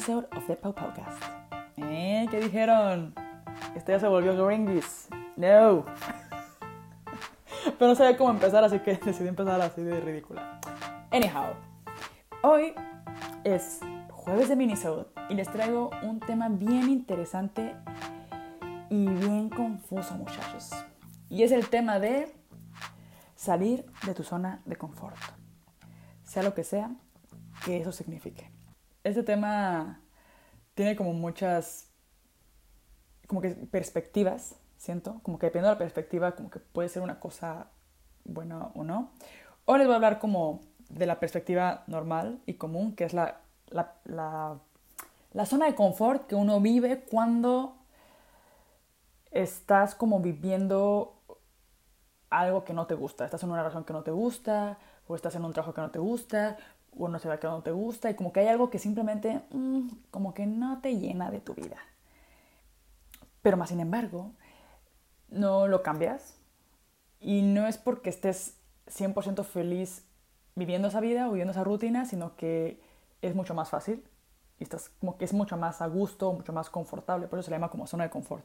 [0.00, 1.22] minisode of the Pau Podcast.
[1.76, 2.26] ¿Eh?
[2.30, 3.14] ¿Qué dijeron?
[3.76, 5.08] Este ya se volvió Gringis.
[5.36, 5.84] No.
[7.78, 10.58] Pero no sabía cómo empezar, así que decidí empezar así de ridícula.
[11.10, 11.52] Anyhow,
[12.42, 12.72] hoy
[13.44, 17.74] es jueves de minisode y les traigo un tema bien interesante
[18.88, 20.70] y bien confuso, muchachos.
[21.28, 22.34] Y es el tema de
[23.34, 25.18] salir de tu zona de confort.
[26.22, 26.90] Sea lo que sea
[27.66, 28.59] que eso signifique.
[29.02, 30.00] Este tema
[30.74, 31.88] tiene como muchas
[33.26, 37.20] como que perspectivas, siento, como que dependiendo de la perspectiva, como que puede ser una
[37.20, 37.68] cosa
[38.24, 39.10] buena o no.
[39.64, 43.40] Hoy les voy a hablar como de la perspectiva normal y común, que es la,
[43.68, 44.58] la, la,
[45.32, 47.76] la zona de confort que uno vive cuando
[49.30, 51.14] estás como viviendo
[52.30, 53.24] algo que no te gusta.
[53.24, 55.90] Estás en una relación que no te gusta, o estás en un trabajo que no
[55.90, 56.56] te gusta,
[56.96, 59.42] o no se va que no te gusta, y como que hay algo que simplemente
[59.50, 61.76] mm, como que no te llena de tu vida.
[63.42, 64.32] Pero más sin embargo,
[65.28, 66.36] no lo cambias.
[67.20, 70.04] Y no es porque estés 100% feliz
[70.54, 72.80] viviendo esa vida o viviendo esa rutina, sino que
[73.22, 74.04] es mucho más fácil
[74.58, 77.50] y estás como que es mucho más a gusto, mucho más confortable, por eso se
[77.50, 78.44] le llama como zona de confort.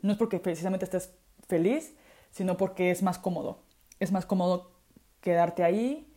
[0.00, 1.14] No es porque precisamente estés
[1.46, 1.94] feliz,
[2.30, 3.60] sino porque es más cómodo.
[4.00, 4.72] Es más cómodo
[5.20, 6.09] quedarte ahí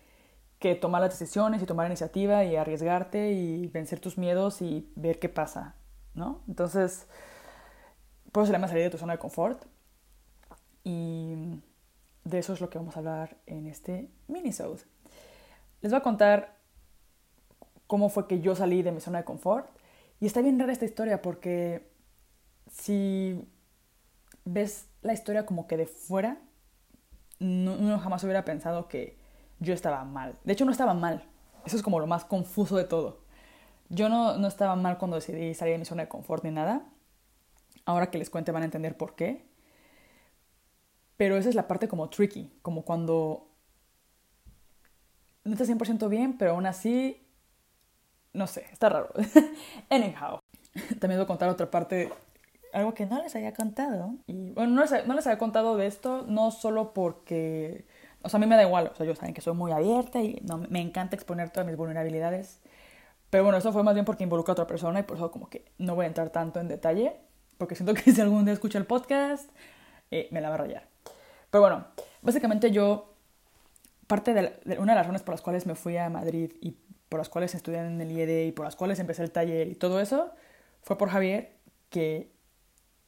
[0.63, 5.19] que tomar las decisiones y tomar iniciativa y arriesgarte y vencer tus miedos y ver
[5.19, 5.75] qué pasa,
[6.13, 6.41] ¿no?
[6.47, 7.05] Entonces,
[8.31, 9.65] por eso se salir de tu zona de confort.
[10.85, 11.35] Y
[12.23, 14.79] de eso es lo que vamos a hablar en este minisode.
[15.81, 16.55] Les voy a contar
[17.85, 19.69] cómo fue que yo salí de mi zona de confort.
[20.21, 21.91] Y está bien rara esta historia porque
[22.71, 23.49] si
[24.45, 26.37] ves la historia como que de fuera,
[27.39, 29.21] no, uno jamás hubiera pensado que
[29.63, 30.37] yo estaba mal.
[30.43, 31.23] De hecho, no estaba mal.
[31.65, 33.23] Eso es como lo más confuso de todo.
[33.89, 36.85] Yo no, no estaba mal cuando decidí salir de mi zona de confort ni nada.
[37.85, 39.45] Ahora que les cuente van a entender por qué.
[41.17, 43.49] Pero esa es la parte como tricky, como cuando
[45.43, 47.27] no estás 100% bien, pero aún así,
[48.33, 49.09] no sé, está raro.
[49.89, 50.39] Anyhow,
[50.99, 52.11] también voy a contar otra parte
[52.73, 54.15] algo que no les había contado.
[54.27, 57.85] Y bueno, no les, no les había contado de esto, no solo porque,
[58.23, 60.21] o sea, a mí me da igual, o sea, yo saben que soy muy abierta
[60.21, 62.61] y no, me encanta exponer todas mis vulnerabilidades.
[63.29, 65.49] Pero bueno, eso fue más bien porque involucra a otra persona y por eso como
[65.49, 67.17] que no voy a entrar tanto en detalle,
[67.57, 69.49] porque siento que si algún día escucho el podcast,
[70.11, 70.87] eh, me la va a rayar.
[71.49, 71.85] Pero bueno,
[72.21, 73.13] básicamente yo,
[74.07, 76.77] parte de, de, una de las razones por las cuales me fui a Madrid y
[77.09, 79.75] por las cuales estudié en el IED y por las cuales empecé el taller y
[79.75, 80.31] todo eso,
[80.81, 81.51] fue por Javier,
[81.89, 82.31] que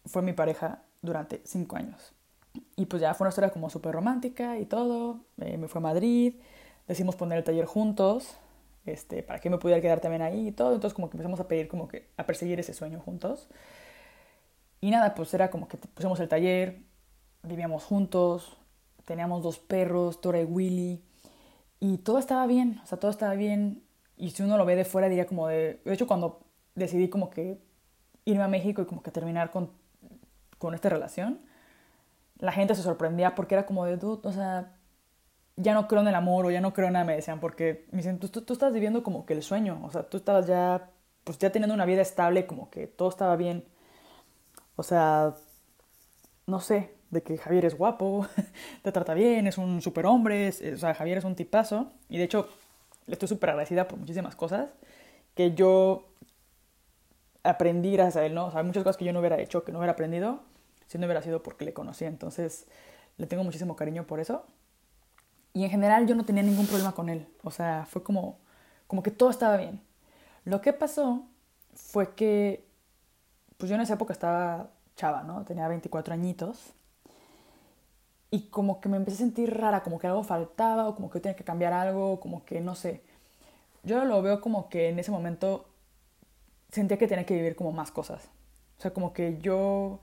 [0.05, 2.13] fue mi pareja durante cinco años.
[2.75, 5.21] Y pues ya fue una historia como súper romántica y todo.
[5.39, 6.35] Eh, me fue a Madrid,
[6.87, 8.37] decidimos poner el taller juntos,
[8.85, 10.73] este, para que me pudiera quedar también ahí y todo.
[10.73, 13.47] Entonces como que empezamos a pedir como que a perseguir ese sueño juntos.
[14.81, 16.81] Y nada, pues era como que pusimos el taller,
[17.43, 18.57] vivíamos juntos,
[19.05, 21.03] teníamos dos perros, Tora y Willy,
[21.79, 23.83] y todo estaba bien, o sea, todo estaba bien.
[24.17, 25.81] Y si uno lo ve de fuera diría como de...
[25.83, 26.41] De hecho, cuando
[26.75, 27.59] decidí como que
[28.25, 29.69] irme a México y como que terminar con
[30.57, 31.39] con esta relación,
[32.45, 34.73] la gente se sorprendía porque era como de, o sea,
[35.57, 37.85] ya no creo en el amor o ya no creo en nada, me decían, porque
[37.91, 40.47] me dicen, tú, tú, tú estás viviendo como que el sueño, o sea, tú estabas
[40.47, 40.91] ya,
[41.23, 43.65] pues ya teniendo una vida estable, como que todo estaba bien.
[44.75, 45.35] O sea,
[46.47, 48.27] no sé, de que Javier es guapo,
[48.83, 52.25] te trata bien, es un superhombre, es, o sea, Javier es un tipazo, y de
[52.25, 52.49] hecho
[53.07, 54.69] le estoy súper agradecida por muchísimas cosas
[55.35, 56.07] que yo
[57.43, 58.47] aprendí gracias a él, ¿no?
[58.47, 60.41] O sea, hay muchas cosas que yo no hubiera hecho, que no hubiera aprendido,
[60.87, 62.05] si no hubiera sido porque le conocí.
[62.05, 62.67] Entonces,
[63.17, 64.45] le tengo muchísimo cariño por eso.
[65.53, 67.27] Y en general yo no tenía ningún problema con él.
[67.43, 68.37] O sea, fue como,
[68.87, 69.81] como que todo estaba bien.
[70.43, 71.23] Lo que pasó
[71.73, 72.67] fue que,
[73.57, 75.43] pues yo en esa época estaba chava, ¿no?
[75.45, 76.73] Tenía 24 añitos.
[78.31, 81.19] Y como que me empecé a sentir rara, como que algo faltaba, o como que
[81.19, 83.01] tenía que cambiar algo, como que no sé.
[83.83, 85.69] Yo lo veo como que en ese momento
[86.69, 88.29] sentía que tenía que vivir como más cosas.
[88.77, 90.01] O sea, como que yo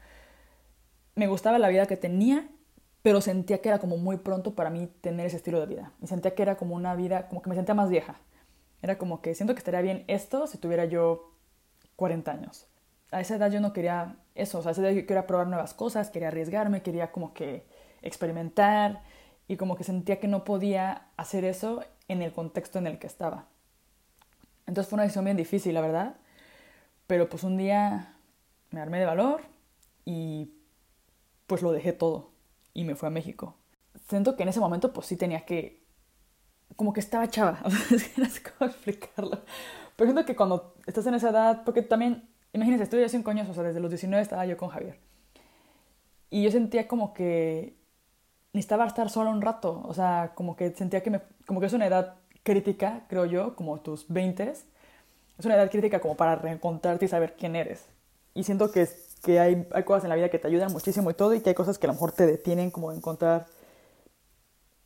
[1.15, 2.49] me gustaba la vida que tenía,
[3.03, 5.93] pero sentía que era como muy pronto para mí tener ese estilo de vida.
[6.01, 8.17] Y sentía que era como una vida, como que me sentía más vieja.
[8.81, 11.33] Era como que siento que estaría bien esto si tuviera yo
[11.97, 12.67] 40 años.
[13.11, 15.47] A esa edad yo no quería eso, o sea, a esa edad yo quería probar
[15.47, 17.67] nuevas cosas, quería arriesgarme, quería como que
[18.01, 19.03] experimentar
[19.49, 23.07] y como que sentía que no podía hacer eso en el contexto en el que
[23.07, 23.47] estaba.
[24.67, 26.17] Entonces fue una decisión bien difícil, la verdad.
[27.07, 28.15] Pero pues un día
[28.71, 29.43] me armé de valor
[30.05, 30.51] y
[31.53, 32.31] pues lo dejé todo
[32.73, 33.57] y me fui a México.
[34.09, 35.85] Siento que en ese momento pues sí tenía que
[36.77, 39.43] como que estaba chava, o sea, no sé cómo explicarlo.
[39.95, 43.51] Pero siento que cuando estás en esa edad, porque también, imagínense, estoy de 5 años,
[43.51, 44.99] o sea, desde los 19 estaba yo con Javier.
[46.31, 47.77] Y yo sentía como que
[48.55, 51.75] necesitaba estar sola un rato, o sea, como que sentía que me, como que es
[51.75, 52.15] una edad
[52.45, 54.65] crítica, creo yo, como tus 20 es
[55.45, 57.85] una edad crítica como para reencontrarte y saber quién eres.
[58.33, 58.89] Y siento que,
[59.23, 61.55] que hay, cosas en la vida que te ayudan muchísimo y todo, y que hay
[61.55, 63.47] cosas que a lo mejor te detienen como encontrar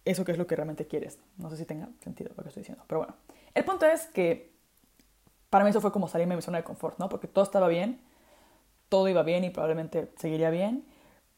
[0.04, 1.18] eso que es lo que realmente quieres.
[1.38, 3.14] No sé si tenga sentido lo que estoy diciendo, pero bueno.
[3.54, 4.54] El punto es que
[5.48, 7.08] para mí eso fue como salirme de mi zona de confort, ¿no?
[7.08, 8.00] Porque todo estaba bien,
[8.90, 10.86] todo iba bien y probablemente seguiría bien,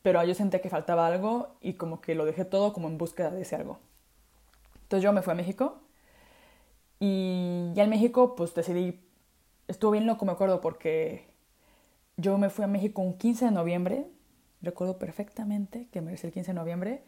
[0.03, 3.31] pero yo sentía que faltaba algo y como que lo dejé todo como en búsqueda
[3.31, 3.79] de ese algo.
[4.83, 5.79] Entonces yo me fui a México
[6.99, 9.01] y ya en México pues decidí,
[9.69, 11.29] estuvo bien loco me acuerdo porque
[12.19, 14.07] yo me fui a México un 15 de noviembre,
[14.61, 17.03] recuerdo perfectamente que me fui el 15 de noviembre,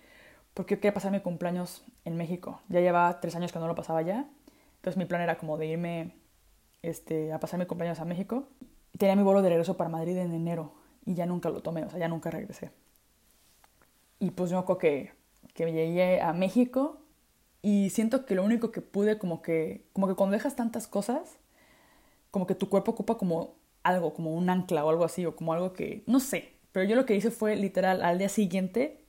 [0.54, 2.60] porque quería pasar mi cumpleaños en México.
[2.68, 4.28] Ya llevaba tres años que no lo pasaba ya.
[4.76, 6.14] Entonces mi plan era como de irme
[6.82, 8.48] este, a pasar mi cumpleaños a México.
[8.96, 10.74] Tenía mi vuelo de regreso para Madrid en enero
[11.04, 12.70] y ya nunca lo tomé, o sea, ya nunca regresé.
[14.20, 15.12] Y pues yo acuerdo que,
[15.54, 17.00] que llegué a México
[17.62, 21.38] y siento que lo único que pude como que, como que cuando dejas tantas cosas,
[22.30, 25.52] como que tu cuerpo ocupa como algo, como un ancla o algo así, o como
[25.52, 29.04] algo que, no sé, pero yo lo que hice fue literal al día siguiente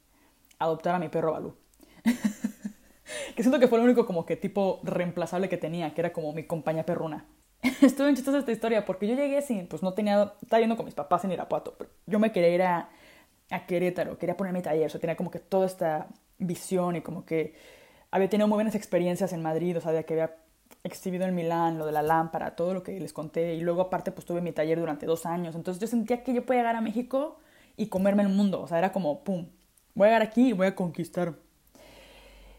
[0.60, 1.56] adoptar a mi perro Balú.
[3.36, 6.34] que siento que fue lo único como que tipo reemplazable que tenía, que era como
[6.34, 7.26] mi compañía perruna.
[7.82, 10.86] Estuve en chistosa esta historia porque yo llegué sin, pues no tenía, estaba yendo con
[10.86, 12.90] mis papás en Irapuato, pero yo me quería ir a,
[13.52, 16.08] a Querétaro, quería poner mi taller, o sea, tenía como que toda esta
[16.38, 17.54] visión y como que
[18.10, 20.36] había tenido muy buenas experiencias en Madrid, o sea, de que había
[20.84, 24.12] exhibido en Milán, lo de la lámpara, todo lo que les conté, y luego aparte
[24.12, 26.82] pues tuve mi taller durante dos años, entonces yo sentía que yo podía llegar a
[26.82, 27.38] México
[27.78, 29.48] y comerme el mundo, o sea, era como, pum,
[29.94, 31.36] voy a llegar aquí y voy a conquistar.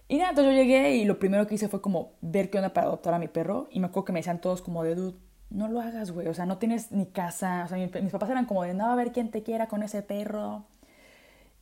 [0.08, 2.74] Y nada, entonces yo llegué y lo primero que hice fue como ver qué onda
[2.74, 3.68] para adoptar a mi perro.
[3.70, 5.16] Y me acuerdo que me decían todos como de, dude,
[5.48, 6.28] no lo hagas, güey.
[6.28, 7.62] O sea, no tienes ni casa.
[7.64, 10.02] O sea, mis, papás eran como de, no, a ver quién te quiera con ese
[10.02, 10.64] perro.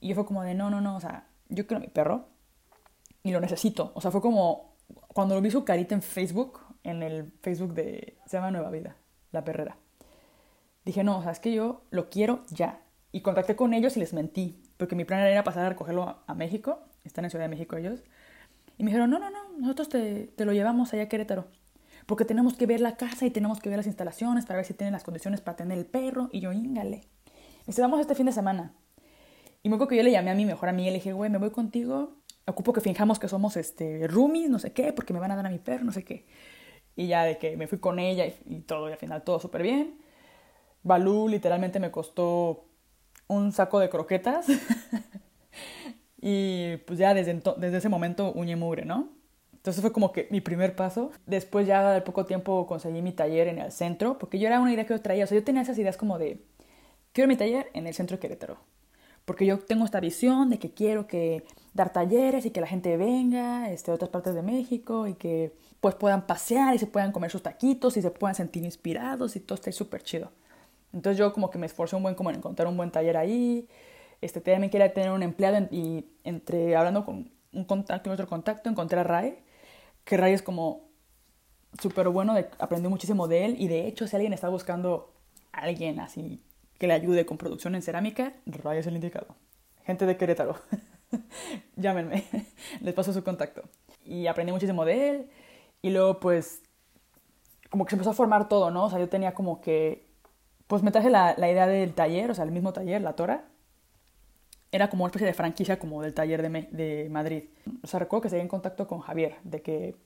[0.00, 0.96] Y yo fue como de, no, no, no.
[0.96, 2.24] O sea, yo quiero mi perro
[3.22, 3.92] y lo necesito.
[3.94, 4.69] O sea, fue como
[5.12, 8.96] cuando lo vi su carita en Facebook, en el Facebook de, se llama Nueva Vida,
[9.32, 9.76] La Perrera.
[10.84, 12.82] Dije, no, o sea, es que yo lo quiero ya.
[13.12, 16.34] Y contacté con ellos y les mentí porque mi plan era pasar a recogerlo a,
[16.34, 18.02] México, están en Ciudad de México ellos,
[18.78, 21.48] y me dijeron, no, no, no, nosotros te, te, lo llevamos allá a Querétaro,
[22.06, 24.72] porque tenemos que ver la casa y tenemos que ver las instalaciones para ver si
[24.72, 27.02] tienen las condiciones para tener el perro, y yo, íngale.
[27.26, 28.72] Me dice, vamos este fin de semana.
[29.62, 31.28] Y me acuerdo que yo le llamé a mi mejor amiga y le dije, güey,
[31.28, 32.16] me voy contigo,
[32.50, 35.46] ocupo que finjamos que somos este, roomies, no sé qué, porque me van a dar
[35.46, 36.26] a mi perro, no sé qué.
[36.96, 39.40] Y ya de que me fui con ella y, y todo, y al final todo
[39.40, 39.98] súper bien.
[40.82, 42.66] Balú literalmente me costó
[43.28, 44.46] un saco de croquetas.
[46.20, 49.08] y pues ya desde, desde ese momento uña y mugre, ¿no?
[49.54, 51.12] Entonces fue como que mi primer paso.
[51.26, 54.72] Después ya de poco tiempo conseguí mi taller en el centro, porque yo era una
[54.72, 55.24] idea que yo traía.
[55.24, 56.42] O sea, yo tenía esas ideas como de,
[57.12, 58.58] quiero mi taller en el centro de Querétaro.
[59.30, 62.96] Porque yo tengo esta visión de que quiero que dar talleres y que la gente
[62.96, 67.12] venga este, de otras partes de México y que pues puedan pasear y se puedan
[67.12, 70.32] comer sus taquitos y se puedan sentir inspirados y todo esté súper chido.
[70.92, 73.68] Entonces yo como que me esforcé un buen como en encontrar un buen taller ahí.
[74.20, 78.68] Este, también quería tener un empleado y entre hablando con un contacto y otro contacto
[78.68, 79.38] encontré a Ray,
[80.04, 80.88] que Ray es como
[81.80, 85.14] súper bueno, de, aprendí muchísimo de él y de hecho si alguien está buscando
[85.52, 86.42] a alguien así
[86.80, 89.36] que le ayude con producción en cerámica, Ray es el indicado.
[89.84, 90.56] Gente de Querétaro,
[91.76, 92.24] llámenme,
[92.80, 93.62] les paso su contacto.
[94.02, 95.30] Y aprendí muchísimo de él
[95.82, 96.62] y luego pues
[97.68, 98.86] como que se empezó a formar todo, ¿no?
[98.86, 100.06] O sea, yo tenía como que
[100.68, 103.44] pues me traje la, idea del taller, o sea, el mismo taller, la Tora.
[104.72, 107.44] Era como una especie de franquicia como del taller de, de Madrid.
[107.82, 109.96] O sea, recuerdo que seguí en contacto con Javier, de que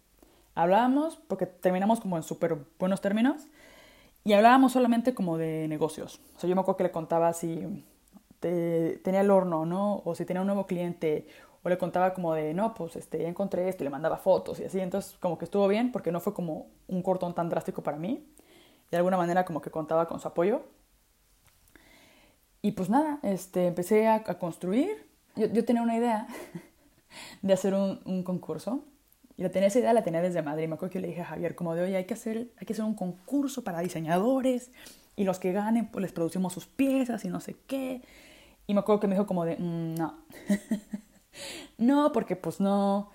[0.57, 3.47] hablábamos, porque terminamos como en súper buenos términos,
[4.25, 6.21] y hablábamos solamente como de negocios.
[6.37, 7.85] O sea, yo me acuerdo que le contaba si
[8.41, 10.03] tenía el horno, ¿no?
[10.05, 11.27] O si tenía un nuevo cliente,
[11.63, 14.61] o le contaba como de, no, pues este, ya encontré esto, y le mandaba fotos
[14.61, 14.81] y así.
[14.81, 18.27] Entonces, como que estuvo bien, porque no fue como un cortón tan drástico para mí
[18.91, 20.63] de alguna manera como que contaba con su apoyo.
[22.63, 25.07] Y pues nada, este, empecé a, construir.
[25.37, 26.29] Yo, yo, tenía una idea
[27.43, 28.85] de hacer un, un, concurso.
[29.37, 30.69] Y la tenía esa idea, la tenía desde Madrid.
[30.69, 32.73] Me acuerdo que le dije a Javier, como de, oye, hay que hacer, hay que
[32.73, 34.71] hacer un concurso para diseñadores.
[35.17, 38.03] Y los que ganen, pues les producimos sus piezas y no sé qué.
[38.67, 40.19] Y me acuerdo que me dijo como de, mm, no.
[41.79, 43.11] no, porque pues no,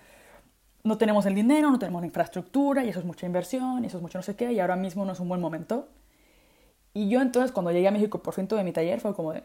[0.84, 3.98] no tenemos el dinero, no tenemos la infraestructura y eso es mucha inversión y eso
[3.98, 5.88] es mucho no sé qué y ahora mismo no es un buen momento.
[6.92, 9.44] Y yo entonces cuando llegué a México por fin de mi taller fue como de,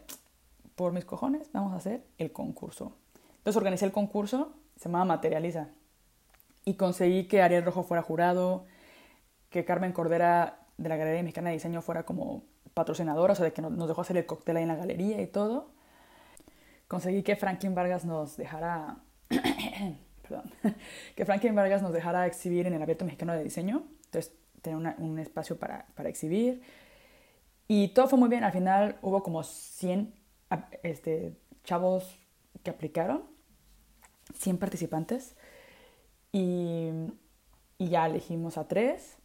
[0.74, 2.92] por mis cojones, vamos a hacer el concurso.
[3.38, 5.68] Entonces organicé el concurso, se llamaba Materializa.
[6.66, 8.66] Y conseguí que Ariel Rojo fuera jurado,
[9.50, 12.42] que Carmen Cordera de la Galería Mexicana de Diseño fuera como
[12.74, 15.28] patrocinadora, o sea, de que nos dejó hacer el cóctel ahí en la galería y
[15.28, 15.70] todo.
[16.88, 18.98] Conseguí que Franklin Vargas nos dejara,
[20.22, 20.52] perdón,
[21.14, 25.18] que Franklin Vargas nos dejara exhibir en el Abierto Mexicano de Diseño, entonces tener un
[25.20, 26.62] espacio para, para, exhibir.
[27.68, 30.12] Y todo fue muy bien, al final hubo como 100
[30.82, 32.18] este, chavos
[32.64, 33.22] que aplicaron,
[34.34, 35.36] 100 participantes,
[36.32, 36.90] y,
[37.78, 39.16] ya elegimos a tres,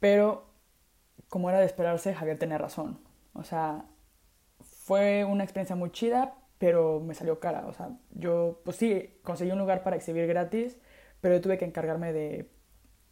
[0.00, 0.46] pero
[1.28, 2.98] como era de esperarse, Javier tenía razón.
[3.32, 3.84] O sea,
[4.60, 7.66] fue una experiencia muy chida, pero me salió cara.
[7.66, 10.78] O sea, yo, pues sí, conseguí un lugar para exhibir gratis,
[11.20, 12.50] pero yo tuve que encargarme de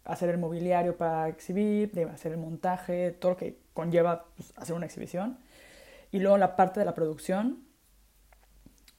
[0.05, 4.75] hacer el mobiliario para exhibir, de hacer el montaje, todo lo que conlleva pues, hacer
[4.75, 5.39] una exhibición.
[6.11, 7.65] Y luego la parte de la producción,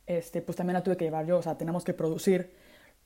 [0.07, 1.38] este, pues también la tuve que llevar yo.
[1.38, 2.55] O sea, tenemos que producir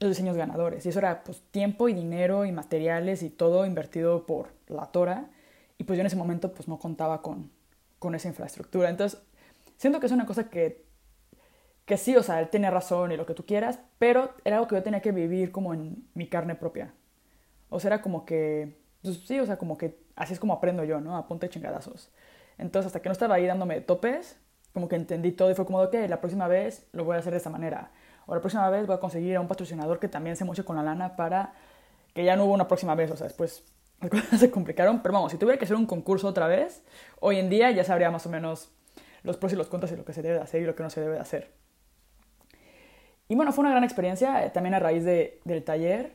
[0.01, 0.85] los diseños ganadores.
[0.87, 5.31] Y eso era pues tiempo y dinero y materiales y todo invertido por la Tora.
[5.79, 7.51] Y pues yo en ese momento pues no contaba con,
[7.99, 8.91] con esa infraestructura.
[8.91, 9.21] Entonces,
[9.77, 10.85] siento que es una cosa que,
[11.85, 14.69] que sí, o sea, él tenía razón y lo que tú quieras, pero era algo
[14.69, 16.95] que yo tenía que vivir como en mi carne propia.
[17.69, 20.85] O sea, era como que, pues sí, o sea, como que así es como aprendo
[20.85, 21.17] yo, ¿no?
[21.17, 22.11] A punta de chingadazos.
[22.59, 24.39] Entonces, hasta que no estaba ahí dándome topes,
[24.73, 27.33] como que entendí todo y fue como, ok, la próxima vez lo voy a hacer
[27.33, 27.91] de esta manera.
[28.31, 30.77] O la próxima vez voy a conseguir a un patrocinador que también se moche con
[30.77, 31.53] la lana para
[32.15, 33.65] que ya no hubo una próxima vez, o sea, después
[34.01, 36.85] las cosas se complicaron, pero vamos, si tuviera que hacer un concurso otra vez,
[37.19, 38.71] hoy en día ya sabría más o menos
[39.25, 40.85] los pros y los contras y lo que se debe de hacer y lo que
[40.85, 41.51] no se debe de hacer.
[43.27, 46.15] Y bueno, fue una gran experiencia, eh, también a raíz de, del taller,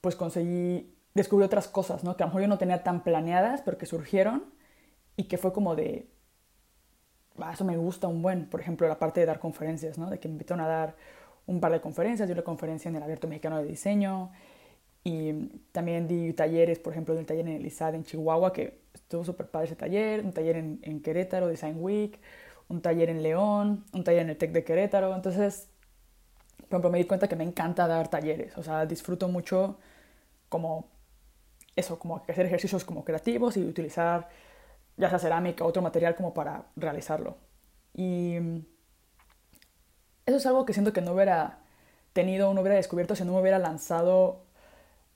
[0.00, 2.16] pues conseguí, descubrir otras cosas, ¿no?
[2.16, 4.42] Que a lo mejor yo no tenía tan planeadas, pero que surgieron
[5.16, 6.10] y que fue como de,
[7.38, 10.10] ah, eso me gusta un buen, por ejemplo, la parte de dar conferencias, ¿no?
[10.10, 10.96] De que me invitaron a dar
[11.46, 14.30] un par de conferencias, yo una conferencia en el Abierto Mexicano de Diseño,
[15.04, 15.32] y
[15.70, 19.48] también di talleres, por ejemplo, del taller en el ISAD en Chihuahua, que estuvo súper
[19.48, 22.18] padre ese taller, un taller en, en, Querétaro, Design Week,
[22.68, 25.14] un taller en León, un taller en el TEC de Querétaro.
[25.14, 25.68] Entonces,
[26.56, 29.78] por ejemplo, me di cuenta que me encanta dar talleres, o sea, disfruto mucho
[30.48, 30.88] como
[31.76, 34.28] eso, como hacer ejercicios como creativos y utilizar
[34.96, 37.36] ya sea cerámica o otro material como para realizarlo.
[37.94, 38.36] Y
[40.26, 41.58] eso es algo que siento que no hubiera
[42.12, 44.44] tenido no hubiera descubierto si no me hubiera lanzado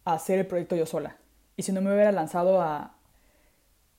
[0.05, 1.17] hacer el proyecto yo sola.
[1.57, 2.95] Y si no me hubiera lanzado a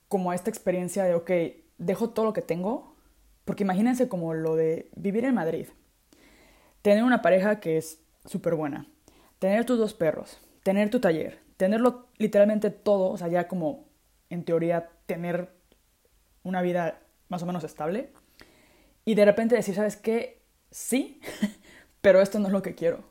[0.07, 1.31] como a esta experiencia de, ok,
[1.77, 2.95] dejo todo lo que tengo,
[3.45, 5.67] porque imagínense como lo de vivir en Madrid,
[6.81, 8.87] tener una pareja que es súper buena,
[9.37, 13.85] tener tus dos perros, tener tu taller, tenerlo literalmente todo, o sea, ya como
[14.29, 15.49] en teoría tener
[16.43, 18.11] una vida más o menos estable,
[19.05, 20.38] y de repente decir, ¿sabes qué?
[20.71, 21.21] Sí,
[22.01, 23.03] pero esto no es lo que quiero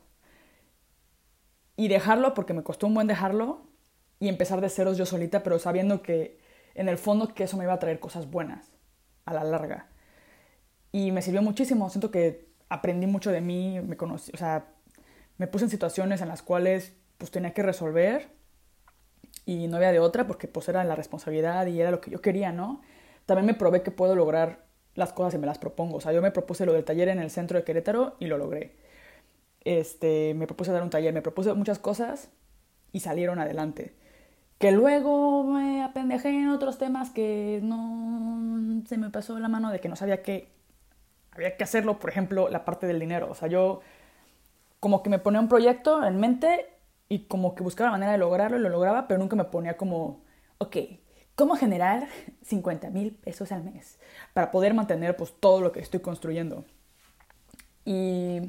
[1.79, 3.61] y dejarlo porque me costó un buen dejarlo
[4.19, 6.37] y empezar de ceros yo solita, pero sabiendo que
[6.75, 8.73] en el fondo que eso me iba a traer cosas buenas
[9.23, 9.87] a la larga.
[10.91, 14.73] Y me sirvió muchísimo, siento que aprendí mucho de mí, me conocí, o sea,
[15.37, 18.29] me puse en situaciones en las cuales pues tenía que resolver
[19.45, 22.19] y no había de otra porque pues era la responsabilidad y era lo que yo
[22.21, 22.81] quería, ¿no?
[23.25, 24.65] También me probé que puedo lograr
[24.95, 25.97] las cosas y me las propongo.
[25.97, 28.37] O sea, yo me propuse lo del taller en el centro de Querétaro y lo
[28.37, 28.75] logré
[29.61, 32.29] este, me propuse dar un taller, me propuse muchas cosas
[32.91, 33.95] y salieron adelante.
[34.57, 39.79] Que luego me apendejé en otros temas que no se me pasó la mano de
[39.79, 40.49] que no sabía que
[41.31, 43.29] había que hacerlo, por ejemplo, la parte del dinero.
[43.29, 43.81] O sea, yo
[44.79, 46.67] como que me ponía un proyecto en mente
[47.09, 49.77] y como que buscaba la manera de lograrlo y lo lograba, pero nunca me ponía
[49.77, 50.23] como,
[50.57, 50.77] ok,
[51.39, 52.09] ¿cómo generar
[52.43, 53.97] 50 mil pesos al mes
[54.33, 56.65] para poder mantener pues todo lo que estoy construyendo?
[57.85, 58.41] Y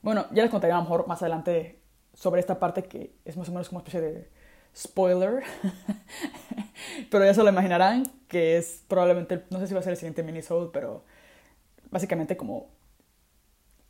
[0.00, 1.78] bueno, ya les contaré a lo mejor más adelante
[2.14, 4.30] sobre esta parte que es más o menos como una especie de
[4.74, 5.42] spoiler.
[7.10, 9.98] pero ya se lo imaginarán, que es probablemente, no sé si va a ser el
[9.98, 11.04] siguiente minisode, pero
[11.90, 12.70] básicamente como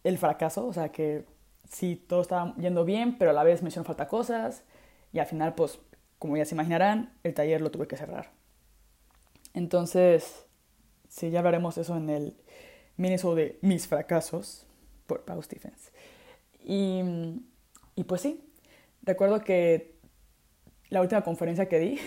[0.02, 1.24] el fracaso, o sea que
[1.70, 4.64] sí, todo estaba yendo bien, pero a la vez me hicieron falta cosas
[5.12, 5.78] y al final, pues,
[6.18, 8.32] como ya se imaginarán, el taller lo tuve que cerrar.
[9.52, 10.46] Entonces,
[11.08, 12.36] sí, ya hablaremos eso en el
[12.96, 14.66] minisode de mis fracasos
[15.06, 15.92] por Pau Stephens.
[16.64, 17.02] Y,
[17.94, 18.52] y pues sí,
[19.02, 19.94] recuerdo que
[20.88, 22.00] la última conferencia que di,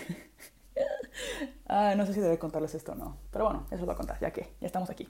[1.68, 3.98] ah, no sé si debe contarles esto o no, pero bueno, eso lo voy a
[3.98, 5.08] contar, ya que ya estamos aquí.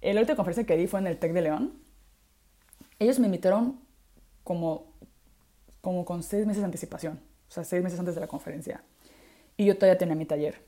[0.00, 1.82] Eh, la última conferencia que di fue en el TEC de León.
[2.98, 3.80] Ellos me invitaron
[4.44, 4.94] como,
[5.80, 8.82] como con seis meses de anticipación, o sea, seis meses antes de la conferencia.
[9.56, 10.62] Y yo todavía tenía mi taller.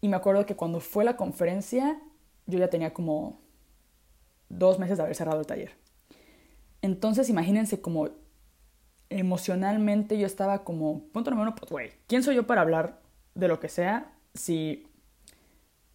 [0.00, 2.00] Y me acuerdo que cuando fue la conferencia,
[2.46, 3.40] yo ya tenía como
[4.48, 5.72] dos meses de haber cerrado el taller.
[6.82, 8.08] Entonces imagínense como
[9.10, 13.00] emocionalmente yo estaba como, punto número uno, pues, güey, ¿quién soy yo para hablar
[13.34, 14.86] de lo que sea si,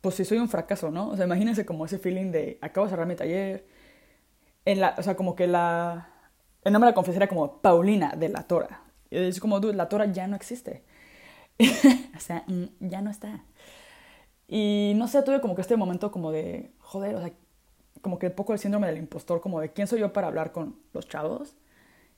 [0.02, 1.10] pues, si soy un fracaso, ¿no?
[1.10, 3.66] O sea, imagínense como ese feeling de, acabo de cerrar mi taller,
[4.66, 6.10] en la, o sea, como que la,
[6.64, 8.82] el nombre de la conferencia era como Paulina de la Tora.
[9.16, 10.84] Es como, dude, la Tora ya no existe.
[11.60, 13.44] o sea, mm, ya no está.
[14.48, 17.32] Y no sé, tuve como que este momento como de, joder, o sea,
[18.02, 20.52] como que un poco el síndrome del impostor, como de quién soy yo para hablar
[20.52, 21.56] con los chavos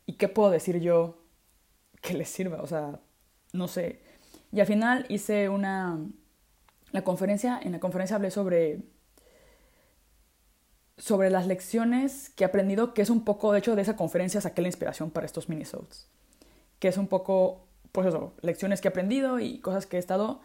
[0.05, 1.23] y qué puedo decir yo
[2.01, 2.99] que les sirva, o sea,
[3.53, 4.01] no sé.
[4.51, 5.99] Y al final hice una,
[6.91, 8.81] la conferencia, en la conferencia hablé sobre,
[10.97, 14.41] sobre las lecciones que he aprendido, que es un poco, de hecho, de esa conferencia
[14.41, 16.09] saqué la inspiración para estos minisodes,
[16.79, 20.41] que es un poco, pues eso, lecciones que he aprendido y cosas que he estado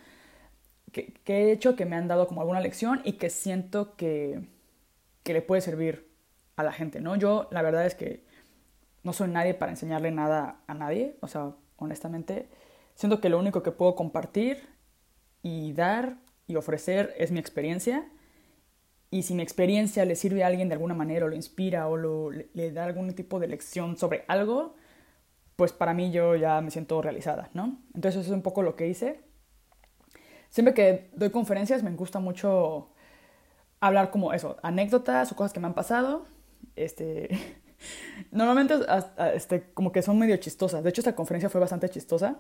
[0.93, 4.43] que, he hecho que me han dado como alguna lección y que siento que,
[5.23, 6.09] que, le puede servir
[6.57, 7.17] a la gente, ¿no?
[7.17, 8.25] Yo la verdad es que
[9.03, 12.49] no soy nadie para enseñarle nada a nadie, o sea, honestamente,
[12.95, 14.69] siento que lo único que puedo compartir
[15.43, 18.09] y dar y ofrecer es mi experiencia.
[19.11, 21.97] Y si mi experiencia le sirve a alguien de alguna manera o lo inspira o
[21.97, 24.75] lo, le, le da algún tipo de lección sobre algo,
[25.57, 27.79] pues para mí yo ya me siento realizada, ¿no?
[27.95, 29.21] Entonces eso es un poco lo que hice
[30.53, 32.91] siempre que doy conferencias me gusta mucho
[33.81, 36.27] hablar como eso, anécdotas o cosas que me han pasado.
[36.77, 37.31] Este,
[38.31, 38.75] normalmente
[39.35, 40.85] este, como que son medio chistosas.
[40.85, 42.37] De hecho, esta conferencia fue bastante chistosa,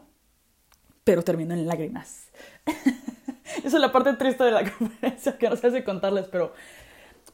[1.02, 2.28] pero terminó en lágrimas.
[3.64, 6.52] Esa es la parte triste de la conferencia, que no sé si contarles, pero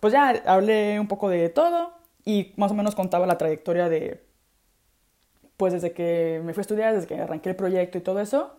[0.00, 1.92] pues ya hablé un poco de todo
[2.24, 4.27] y más o menos contaba la trayectoria de,
[5.58, 8.56] pues desde que me fui a estudiar, desde que arranqué el proyecto y todo eso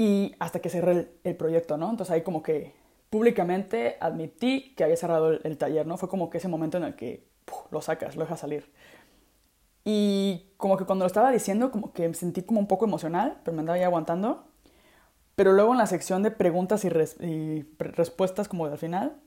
[0.00, 1.90] y hasta que cerré el, proyecto, ¿no?
[1.90, 2.72] Entonces ahí como que
[3.10, 5.98] públicamente admití que había cerrado el, taller, ¿no?
[5.98, 7.28] Fue como que ese momento en el que
[7.70, 8.72] lo sacas, lo dejas salir.
[9.84, 13.42] Y como que cuando lo estaba diciendo, como que me sentí como un poco emocional,
[13.44, 14.46] pero me andaba ya aguantando.
[15.36, 16.88] Pero luego en la sección de preguntas y,
[17.78, 19.20] respuestas, como al final,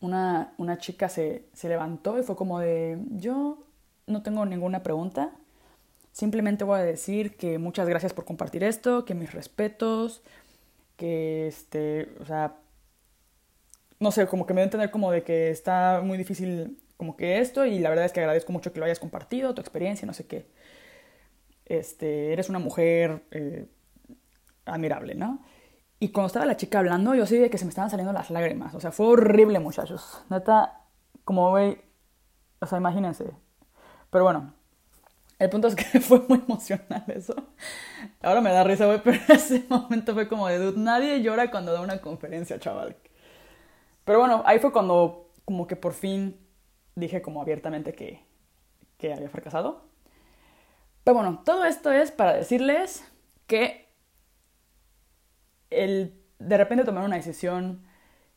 [0.00, 3.64] una, una chica se, se levantó y fue como de, yo
[4.06, 5.32] no tengo ninguna pregunta,
[6.14, 10.22] Simplemente voy a decir que muchas gracias por compartir esto, que mis respetos,
[10.96, 12.54] que este, o sea,
[13.98, 17.40] no sé, como que me a entender como de que está muy difícil como que
[17.40, 20.12] esto y la verdad es que agradezco mucho que lo hayas compartido, tu experiencia, no
[20.14, 20.46] sé qué.
[21.66, 23.66] Este, eres una mujer eh,
[24.66, 25.44] admirable, ¿no?
[25.98, 28.30] Y cuando estaba la chica hablando, yo sí de que se me estaban saliendo las
[28.30, 28.74] lágrimas.
[28.74, 30.24] O sea, fue horrible, muchachos.
[30.30, 30.80] Neta,
[31.24, 31.84] como ve,
[32.60, 33.43] o sea, imagínense.
[34.14, 34.54] Pero bueno,
[35.40, 37.34] el punto es que fue muy emocional eso.
[38.22, 40.78] Ahora me da risa, güey, pero ese momento fue como de dude.
[40.78, 42.96] Nadie llora cuando da una conferencia, chaval.
[44.04, 46.38] Pero bueno, ahí fue cuando como que por fin
[46.94, 48.24] dije como abiertamente que,
[48.98, 49.88] que había fracasado.
[51.02, 53.04] Pero bueno, todo esto es para decirles
[53.48, 53.88] que
[55.70, 57.84] el de repente tomar una decisión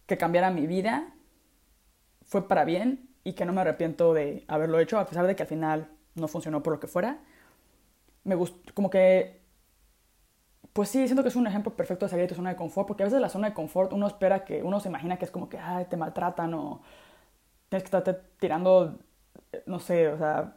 [0.08, 1.14] que cambiara mi vida
[2.24, 5.44] fue para bien y que no me arrepiento de haberlo hecho, a pesar de que
[5.44, 7.20] al final no funcionó por lo que fuera.
[8.24, 9.42] Me gustó, como que,
[10.72, 12.88] pues sí, siento que es un ejemplo perfecto de salir de tu zona de confort,
[12.88, 15.32] porque a veces la zona de confort uno espera que, uno se imagina que es
[15.32, 16.82] como que, ay, te maltratan o
[17.68, 18.98] tienes que estarte tirando,
[19.66, 20.56] no sé, o sea,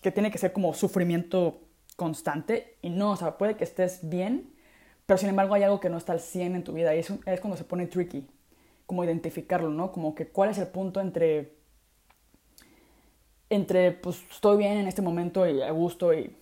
[0.00, 1.60] que tiene que ser como sufrimiento
[1.96, 4.54] constante y no, o sea, puede que estés bien,
[5.04, 7.12] pero sin embargo hay algo que no está al 100 en tu vida y es,
[7.26, 8.26] es cuando se pone tricky,
[8.86, 9.92] como identificarlo, ¿no?
[9.92, 11.60] Como que cuál es el punto entre
[13.52, 16.34] entre, pues estoy bien en este momento y a gusto y,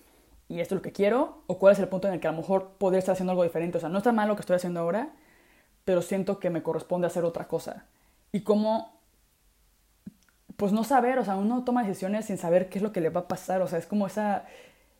[0.47, 2.31] y esto es lo que quiero, o cuál es el punto en el que a
[2.31, 3.77] lo mejor podría estar haciendo algo diferente.
[3.77, 5.13] O sea, no está mal lo que estoy haciendo ahora,
[5.83, 7.85] pero siento que me corresponde hacer otra cosa.
[8.31, 8.97] Y cómo,
[10.55, 13.09] pues no saber, o sea, uno toma decisiones sin saber qué es lo que le
[13.09, 13.61] va a pasar.
[13.61, 14.45] O sea, es como esa,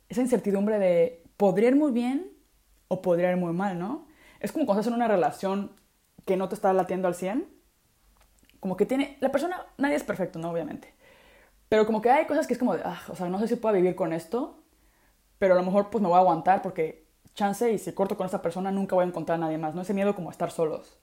[0.09, 2.29] esa incertidumbre de, podría ir muy bien
[2.89, 4.05] o podría ir muy mal, ¿no?
[4.41, 5.71] Es como cuando estás en una relación
[6.25, 7.47] que no te está latiendo al 100.
[8.59, 10.51] Como que tiene, la persona, nadie es perfecto, ¿no?
[10.51, 10.93] Obviamente
[11.71, 13.55] pero como que hay cosas que es como de, ah, o sea, no sé si
[13.55, 14.61] puedo vivir con esto,
[15.39, 18.25] pero a lo mejor pues me voy a aguantar porque chance y si corto con
[18.25, 19.83] esta persona nunca voy a encontrar a nadie más, ¿no?
[19.83, 20.99] Ese miedo como estar solos.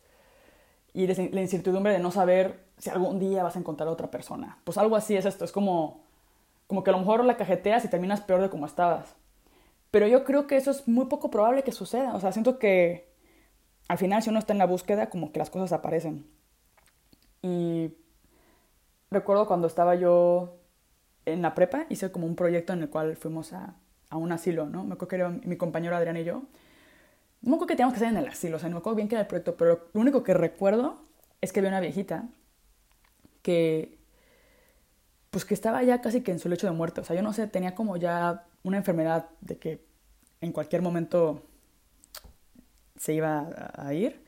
[0.93, 4.59] Y la incertidumbre de no saber si algún día vas a encontrar a otra persona.
[4.65, 6.05] Pues algo así es esto, es como,
[6.67, 9.17] como que a lo mejor la cajeteas y terminas peor de como estabas.
[9.91, 12.15] Pero yo creo que eso es muy poco probable que suceda.
[12.15, 13.11] O sea, siento que
[13.89, 16.27] al final si uno está en la búsqueda, como que las cosas aparecen.
[17.41, 17.95] Y
[19.11, 20.57] recuerdo cuando estaba yo
[21.27, 23.75] en la prepa, hice como un proyecto en el cual fuimos a,
[24.11, 24.85] a un asilo, ¿no?
[24.85, 26.42] Me acuerdo que era mi compañero Adrián y yo.
[27.40, 28.97] No me acuerdo que teníamos que hacer en el asilo, o sea, no me acuerdo
[28.97, 31.01] bien qué era el proyecto, pero lo único que recuerdo
[31.40, 32.29] es que había una viejita
[33.42, 33.99] que
[35.31, 37.01] pues que estaba ya casi que en su lecho de muerte.
[37.01, 39.85] O sea, yo no sé, tenía como ya una enfermedad de que
[40.40, 41.42] en cualquier momento
[42.97, 44.25] se iba a ir.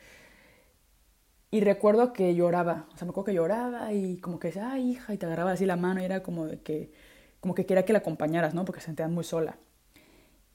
[1.52, 4.92] Y recuerdo que lloraba, o sea, me acuerdo que lloraba y como que decía, ay,
[4.92, 6.92] hija, y te agarraba así la mano y era como de que,
[7.40, 8.64] como que quería que la acompañaras, ¿no?
[8.64, 9.58] Porque se sentían muy sola.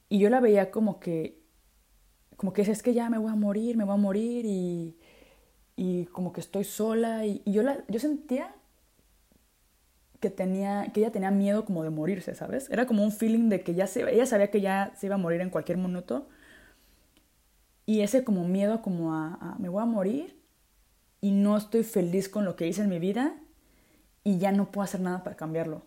[0.08, 1.42] Y yo la veía como que,
[2.36, 4.96] como que es que ya me voy a morir, me voy a morir y,
[5.76, 7.26] y como que estoy sola.
[7.26, 8.54] Y, yo, la, yo sentía
[10.20, 12.70] que, tenía, que ella tenía miedo como de morirse, ¿sabes?
[12.70, 15.18] Era como un feeling de que ya se, ella sabía que ya se iba a
[15.18, 16.28] morir en cualquier minuto.
[17.84, 20.35] Y ese como miedo como a, a me voy a morir
[21.20, 23.34] y no estoy feliz con lo que hice en mi vida
[24.24, 25.82] y ya no puedo hacer nada para cambiarlo.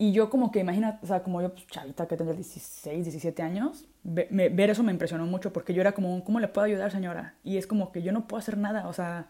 [0.00, 3.42] Y yo como que imagina, o sea, como yo, pues, chavita que tendría 16, 17
[3.42, 7.34] años, ver eso me impresionó mucho porque yo era como, ¿cómo le puedo ayudar, señora?
[7.42, 9.28] Y es como que yo no puedo hacer nada, o sea,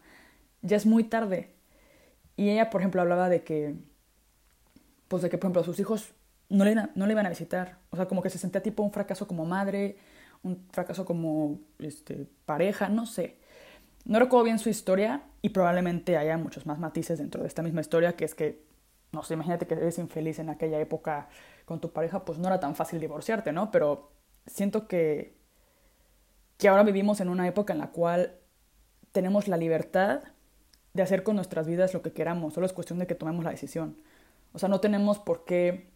[0.61, 1.55] ya es muy tarde.
[2.37, 3.77] Y ella, por ejemplo, hablaba de que,
[5.09, 6.13] pues de que, por ejemplo, sus hijos
[6.51, 7.79] no le, no le iban a visitar.
[7.91, 9.97] O sea, como que se sentía tipo un fracaso como madre,
[10.43, 13.39] un fracaso como este, pareja, no sé.
[14.09, 17.83] No recuerdo bien su historia y probablemente haya muchos más matices dentro de esta misma
[17.83, 18.65] historia, que es que,
[19.13, 21.29] no sé, imagínate que eres infeliz en aquella época
[21.67, 23.71] con tu pareja, pues no era tan fácil divorciarte, ¿no?
[23.71, 24.11] Pero
[24.47, 25.37] siento que,
[26.57, 28.39] que ahora vivimos en una época en la cual
[29.13, 30.23] tenemos la libertad
[30.95, 33.51] de hacer con nuestras vidas lo que queramos, solo es cuestión de que tomemos la
[33.51, 33.99] decisión.
[34.55, 35.91] O sea, no tenemos por qué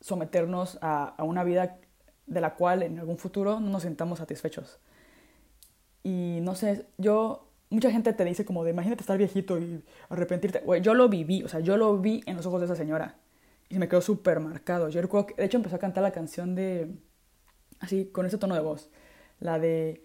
[0.00, 1.80] someternos a, a una vida
[2.26, 4.78] de la cual en algún futuro no nos sintamos satisfechos.
[6.04, 7.45] Y no sé, yo
[7.76, 10.60] mucha gente te dice como de imagínate estar viejito y arrepentirte.
[10.60, 13.16] Güey, yo lo viví, o sea, yo lo vi en los ojos de esa señora.
[13.68, 14.88] Y se me quedó súper marcado.
[14.88, 16.96] Yo recuerdo que, de hecho, empezó a cantar la canción de.
[17.80, 18.90] Así, con ese tono de voz.
[19.40, 20.02] La de.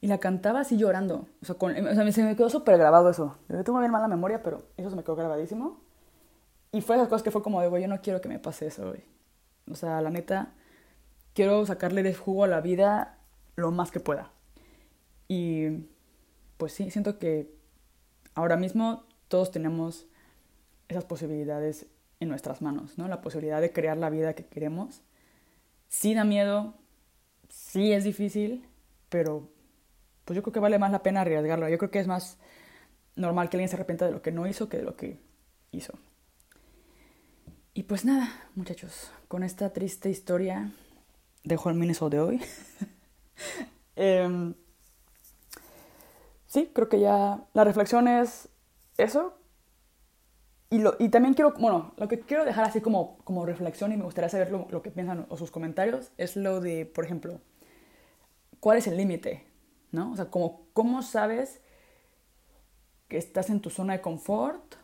[0.00, 1.26] Y la cantaba así llorando.
[1.42, 3.36] O sea, o sea se me quedó súper grabado eso.
[3.50, 5.82] Yo tengo bien mala memoria, pero eso se me quedó grabadísimo.
[6.72, 8.66] Y fue esas cosas que fue como de, güey, yo no quiero que me pase
[8.66, 9.04] eso, güey.
[9.72, 10.52] O sea, la neta,
[11.34, 13.18] quiero sacarle de jugo a la vida
[13.56, 14.30] lo más que pueda.
[15.28, 15.86] Y
[16.58, 17.54] pues sí, siento que
[18.34, 20.06] ahora mismo todos tenemos
[20.88, 21.86] esas posibilidades
[22.20, 23.08] en nuestras manos, ¿no?
[23.08, 25.02] La posibilidad de crear la vida que queremos.
[25.88, 26.74] Sí da miedo,
[27.48, 28.66] sí es difícil,
[29.08, 29.48] pero
[30.24, 31.68] pues yo creo que vale más la pena arriesgarlo.
[31.68, 32.38] Yo creo que es más
[33.16, 35.20] normal que alguien se arrepienta de lo que no hizo que de lo que
[35.70, 35.98] hizo.
[37.74, 40.70] Y pues nada, muchachos, con esta triste historia
[41.42, 42.40] dejo el Minnesota de hoy.
[43.96, 44.54] Em,
[46.46, 48.48] sí, creo que ya la reflexión es
[48.96, 49.34] eso.
[50.70, 53.96] Y, lo, y también quiero, bueno, lo que quiero dejar así como, como reflexión y
[53.96, 57.40] me gustaría saber lo, lo que piensan o sus comentarios es lo de, por ejemplo,
[58.60, 59.46] ¿cuál es el límite?
[59.92, 60.12] ¿No?
[60.12, 61.60] O sea, como, ¿cómo sabes
[63.08, 64.76] que estás en tu zona de confort?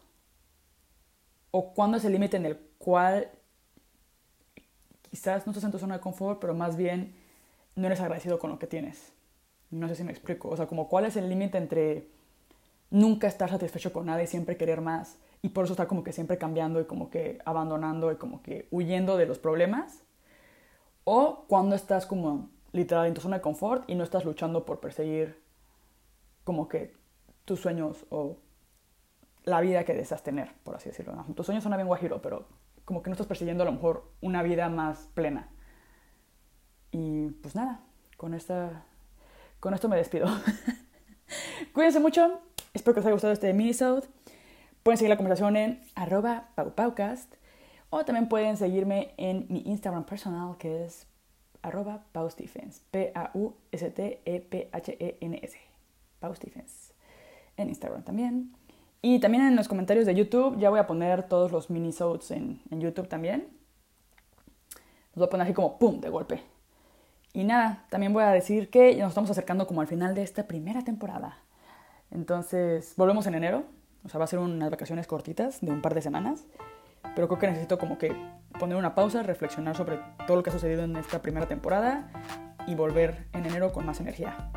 [1.51, 3.31] ¿O cuándo es el límite en el cual
[5.11, 7.15] quizás no estás en tu zona de confort, pero más bien
[7.77, 9.13] no eres agradecido con lo que tienes.
[9.71, 10.49] No sé si me explico.
[10.49, 12.09] O sea, como cuál es el límite entre
[12.91, 16.13] nunca estar satisfecho con nada y siempre querer más y por eso estar como que
[16.13, 20.03] siempre cambiando y como que abandonando y como que huyendo de los problemas.
[21.05, 24.81] O cuando estás como literal en tu zona de confort y no estás luchando por
[24.81, 25.43] perseguir
[26.45, 26.95] como que
[27.45, 28.37] tus sueños o
[29.49, 31.25] la vida que deseas tener, por así decirlo.
[31.35, 32.47] Tus sueños son bien guajiro, pero
[32.85, 35.49] como que no estás persiguiendo a lo mejor una vida más plena.
[36.91, 37.81] Y pues nada,
[38.17, 38.85] con, esta,
[39.61, 40.27] con esto me despido.
[41.73, 42.41] Cuídense mucho,
[42.73, 44.09] espero que os haya gustado este minisode.
[44.83, 47.35] Pueden seguir la conversación en arroba paupaucast
[47.91, 51.07] o también pueden seguirme en mi Instagram personal que es
[51.63, 55.59] arroba paustephens, P-A-U-S-T-E-P-H-E-N-S,
[56.21, 56.93] Paustephens,
[57.57, 58.58] en Instagram también.
[59.01, 62.61] Y también en los comentarios de YouTube ya voy a poner todos los minisodes en,
[62.71, 63.49] en YouTube también.
[65.15, 66.43] Los voy a poner así como pum, de golpe.
[67.33, 70.49] Y nada, también voy a decir que nos estamos acercando como al final de esta
[70.49, 71.39] primera temporada.
[72.11, 73.65] Entonces, volvemos en enero.
[74.05, 76.47] O sea, va a ser unas vacaciones cortitas de un par de semanas.
[77.15, 78.15] Pero creo que necesito como que
[78.59, 82.11] poner una pausa, reflexionar sobre todo lo que ha sucedido en esta primera temporada
[82.67, 84.51] y volver en enero con más energía.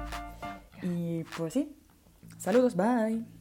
[0.82, 1.76] Y pues sí,
[2.38, 3.41] saludos, bye.